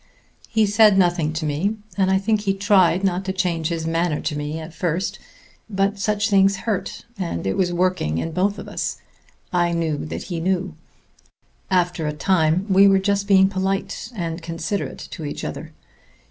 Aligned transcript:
He 0.49 0.65
said 0.65 0.97
nothing 0.97 1.31
to 1.33 1.45
me, 1.45 1.75
and 1.95 2.09
I 2.09 2.17
think 2.17 2.41
he 2.41 2.55
tried 2.55 3.03
not 3.03 3.23
to 3.25 3.31
change 3.31 3.69
in 3.71 3.75
his 3.77 3.85
manner 3.85 4.19
to 4.19 4.35
me 4.35 4.57
at 4.57 4.73
first; 4.73 5.19
but 5.69 5.99
such 5.99 6.27
things 6.27 6.57
hurt 6.65 7.05
and 7.19 7.45
it 7.45 7.55
was 7.55 7.71
working 7.71 8.17
in 8.17 8.31
both 8.31 8.57
of 8.57 8.67
us. 8.67 8.97
I 9.53 9.73
knew 9.73 9.97
that 10.07 10.23
he 10.23 10.39
knew. 10.39 10.73
After 11.69 12.07
a 12.07 12.13
time 12.13 12.65
we 12.67 12.87
were 12.87 12.97
just 12.97 13.27
being 13.27 13.47
polite 13.47 14.09
and 14.15 14.41
considerate 14.41 15.07
to 15.11 15.23
each 15.23 15.43
other. 15.43 15.71